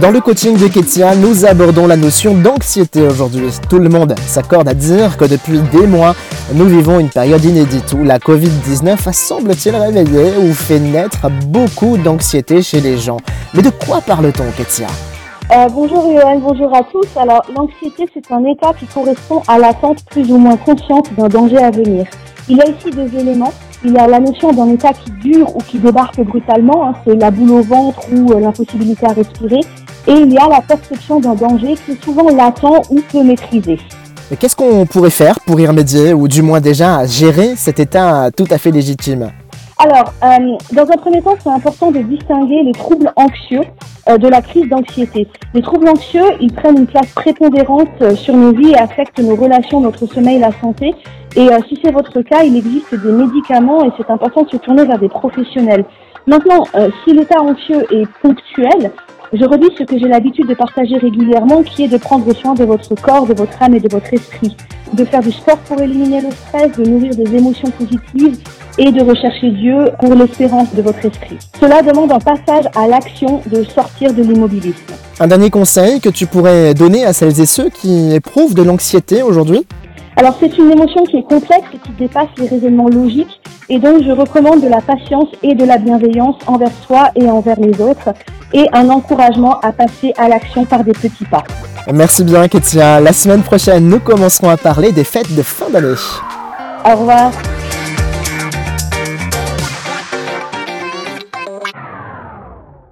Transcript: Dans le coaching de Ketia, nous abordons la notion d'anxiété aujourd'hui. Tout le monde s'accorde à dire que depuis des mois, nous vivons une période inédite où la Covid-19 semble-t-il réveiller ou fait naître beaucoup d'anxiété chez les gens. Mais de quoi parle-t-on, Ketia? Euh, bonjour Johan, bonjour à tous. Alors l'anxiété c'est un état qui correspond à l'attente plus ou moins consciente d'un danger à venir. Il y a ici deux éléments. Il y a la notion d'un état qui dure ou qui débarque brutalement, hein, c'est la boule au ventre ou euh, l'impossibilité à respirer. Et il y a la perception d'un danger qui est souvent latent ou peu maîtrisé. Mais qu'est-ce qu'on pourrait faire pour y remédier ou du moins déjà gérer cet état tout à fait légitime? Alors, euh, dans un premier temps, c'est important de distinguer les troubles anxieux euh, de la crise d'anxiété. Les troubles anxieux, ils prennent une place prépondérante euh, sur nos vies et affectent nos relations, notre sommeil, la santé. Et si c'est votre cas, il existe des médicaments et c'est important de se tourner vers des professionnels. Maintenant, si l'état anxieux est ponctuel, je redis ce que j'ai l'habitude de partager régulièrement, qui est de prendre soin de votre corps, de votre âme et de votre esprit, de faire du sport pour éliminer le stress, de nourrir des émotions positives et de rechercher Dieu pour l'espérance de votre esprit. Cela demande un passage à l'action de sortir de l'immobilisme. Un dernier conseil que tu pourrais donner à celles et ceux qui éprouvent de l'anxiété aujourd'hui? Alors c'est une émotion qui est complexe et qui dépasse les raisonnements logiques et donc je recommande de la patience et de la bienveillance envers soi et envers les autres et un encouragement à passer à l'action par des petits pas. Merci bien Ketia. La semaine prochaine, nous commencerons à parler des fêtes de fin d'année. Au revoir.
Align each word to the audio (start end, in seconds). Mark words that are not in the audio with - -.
Dans 0.00 0.10
le 0.10 0.22
coaching 0.22 0.56
de 0.56 0.68
Ketia, 0.68 1.14
nous 1.14 1.44
abordons 1.44 1.86
la 1.86 1.98
notion 1.98 2.34
d'anxiété 2.34 3.02
aujourd'hui. 3.02 3.48
Tout 3.68 3.78
le 3.78 3.90
monde 3.90 4.14
s'accorde 4.20 4.66
à 4.66 4.72
dire 4.72 5.18
que 5.18 5.26
depuis 5.26 5.60
des 5.70 5.86
mois, 5.86 6.14
nous 6.54 6.64
vivons 6.64 6.98
une 6.98 7.10
période 7.10 7.44
inédite 7.44 7.92
où 7.92 8.02
la 8.02 8.18
Covid-19 8.18 9.12
semble-t-il 9.12 9.76
réveiller 9.76 10.32
ou 10.38 10.54
fait 10.54 10.78
naître 10.78 11.28
beaucoup 11.46 11.98
d'anxiété 11.98 12.62
chez 12.62 12.80
les 12.80 12.96
gens. 12.96 13.18
Mais 13.52 13.60
de 13.60 13.68
quoi 13.68 14.00
parle-t-on, 14.00 14.50
Ketia? 14.56 14.86
Euh, 15.54 15.68
bonjour 15.68 16.10
Johan, 16.10 16.38
bonjour 16.38 16.74
à 16.74 16.84
tous. 16.84 17.08
Alors 17.20 17.42
l'anxiété 17.54 18.08
c'est 18.14 18.32
un 18.32 18.44
état 18.46 18.72
qui 18.78 18.86
correspond 18.86 19.42
à 19.46 19.58
l'attente 19.58 19.98
plus 20.10 20.32
ou 20.32 20.38
moins 20.38 20.56
consciente 20.56 21.12
d'un 21.18 21.28
danger 21.28 21.58
à 21.58 21.70
venir. 21.70 22.06
Il 22.48 22.56
y 22.56 22.62
a 22.62 22.66
ici 22.66 22.90
deux 22.90 23.14
éléments. 23.18 23.52
Il 23.84 23.92
y 23.92 23.98
a 23.98 24.06
la 24.06 24.20
notion 24.20 24.52
d'un 24.52 24.68
état 24.68 24.92
qui 24.92 25.10
dure 25.10 25.56
ou 25.56 25.58
qui 25.58 25.78
débarque 25.78 26.20
brutalement, 26.20 26.88
hein, 26.88 26.92
c'est 27.04 27.16
la 27.16 27.32
boule 27.32 27.50
au 27.50 27.62
ventre 27.62 28.00
ou 28.12 28.32
euh, 28.32 28.38
l'impossibilité 28.38 29.06
à 29.06 29.12
respirer. 29.12 29.60
Et 30.06 30.12
il 30.12 30.32
y 30.32 30.38
a 30.38 30.48
la 30.48 30.60
perception 30.60 31.20
d'un 31.20 31.34
danger 31.34 31.74
qui 31.86 31.92
est 31.92 32.04
souvent 32.04 32.28
latent 32.28 32.82
ou 32.90 33.00
peu 33.12 33.22
maîtrisé. 33.22 33.78
Mais 34.30 34.36
qu'est-ce 34.36 34.56
qu'on 34.56 34.86
pourrait 34.86 35.10
faire 35.10 35.38
pour 35.40 35.60
y 35.60 35.66
remédier 35.66 36.14
ou 36.14 36.26
du 36.26 36.42
moins 36.42 36.60
déjà 36.60 37.06
gérer 37.06 37.54
cet 37.56 37.78
état 37.78 38.30
tout 38.30 38.46
à 38.50 38.58
fait 38.58 38.70
légitime? 38.70 39.30
Alors, 39.84 40.12
euh, 40.22 40.56
dans 40.72 40.84
un 40.84 40.96
premier 40.96 41.20
temps, 41.22 41.34
c'est 41.42 41.50
important 41.50 41.90
de 41.90 41.98
distinguer 41.98 42.62
les 42.62 42.72
troubles 42.72 43.12
anxieux 43.16 43.62
euh, 44.08 44.16
de 44.16 44.28
la 44.28 44.40
crise 44.40 44.68
d'anxiété. 44.68 45.26
Les 45.54 45.62
troubles 45.62 45.88
anxieux, 45.88 46.24
ils 46.40 46.52
prennent 46.52 46.78
une 46.78 46.86
place 46.86 47.08
prépondérante 47.16 47.88
euh, 48.00 48.14
sur 48.14 48.36
nos 48.36 48.52
vies 48.52 48.70
et 48.70 48.78
affectent 48.78 49.18
nos 49.18 49.34
relations, 49.34 49.80
notre 49.80 50.06
sommeil, 50.06 50.38
la 50.38 50.52
santé. 50.60 50.94
Et 51.34 51.48
si 51.66 51.78
c'est 51.82 51.90
votre 51.90 52.20
cas, 52.20 52.42
il 52.44 52.56
existe 52.56 52.94
des 52.94 53.10
médicaments 53.10 53.84
et 53.84 53.90
c'est 53.96 54.10
important 54.10 54.42
de 54.42 54.50
se 54.50 54.58
tourner 54.58 54.84
vers 54.84 54.98
des 54.98 55.08
professionnels. 55.08 55.86
Maintenant, 56.26 56.64
si 57.02 57.14
l'état 57.14 57.40
anxieux 57.40 57.86
est 57.90 58.06
ponctuel, 58.20 58.92
je 59.32 59.44
redis 59.46 59.70
ce 59.78 59.84
que 59.84 59.98
j'ai 59.98 60.08
l'habitude 60.08 60.46
de 60.46 60.54
partager 60.54 60.96
régulièrement, 60.98 61.62
qui 61.62 61.84
est 61.84 61.88
de 61.88 61.96
prendre 61.96 62.30
soin 62.34 62.52
de 62.54 62.64
votre 62.64 62.94
corps, 62.94 63.26
de 63.26 63.32
votre 63.32 63.62
âme 63.62 63.74
et 63.74 63.80
de 63.80 63.88
votre 63.88 64.12
esprit, 64.12 64.54
de 64.92 65.04
faire 65.06 65.20
du 65.20 65.32
sport 65.32 65.56
pour 65.58 65.80
éliminer 65.80 66.20
le 66.20 66.30
stress, 66.30 66.72
de 66.76 66.84
nourrir 66.84 67.14
des 67.14 67.34
émotions 67.34 67.70
positives 67.70 68.38
et 68.76 68.92
de 68.92 69.02
rechercher 69.02 69.50
Dieu 69.50 69.88
pour 69.98 70.14
l'espérance 70.14 70.74
de 70.74 70.82
votre 70.82 71.04
esprit. 71.06 71.38
Cela 71.58 71.80
demande 71.80 72.12
un 72.12 72.18
passage 72.18 72.66
à 72.76 72.86
l'action 72.86 73.40
de 73.46 73.64
sortir 73.64 74.12
de 74.12 74.22
l'immobilisme. 74.22 74.92
Un 75.18 75.26
dernier 75.26 75.48
conseil 75.48 76.00
que 76.00 76.10
tu 76.10 76.26
pourrais 76.26 76.74
donner 76.74 77.06
à 77.06 77.14
celles 77.14 77.40
et 77.40 77.46
ceux 77.46 77.70
qui 77.70 78.14
éprouvent 78.14 78.54
de 78.54 78.62
l'anxiété 78.62 79.22
aujourd'hui? 79.22 79.66
Alors 80.16 80.36
c'est 80.40 80.58
une 80.58 80.70
émotion 80.70 81.04
qui 81.04 81.16
est 81.16 81.22
complexe 81.22 81.66
et 81.72 81.78
qui 81.78 81.92
dépasse 81.98 82.28
les 82.36 82.46
raisonnements 82.46 82.88
logiques 82.88 83.40
et 83.70 83.78
donc 83.78 84.02
je 84.02 84.10
recommande 84.10 84.60
de 84.60 84.68
la 84.68 84.82
patience 84.82 85.28
et 85.42 85.54
de 85.54 85.64
la 85.64 85.78
bienveillance 85.78 86.36
envers 86.46 86.72
soi 86.86 87.08
et 87.16 87.30
envers 87.30 87.58
les 87.58 87.80
autres 87.80 88.10
et 88.52 88.66
un 88.72 88.88
encouragement 88.90 89.60
à 89.60 89.72
passer 89.72 90.12
à 90.18 90.28
l'action 90.28 90.64
par 90.64 90.84
des 90.84 90.92
petits 90.92 91.24
pas. 91.24 91.44
Merci 91.92 92.24
bien 92.24 92.48
Ketia. 92.48 93.00
La 93.00 93.12
semaine 93.12 93.42
prochaine, 93.42 93.88
nous 93.88 94.00
commencerons 94.00 94.50
à 94.50 94.56
parler 94.56 94.92
des 94.92 95.04
fêtes 95.04 95.34
de 95.34 95.42
fin 95.42 95.68
d'année. 95.70 95.94
Au 96.84 96.96
revoir. 96.96 97.32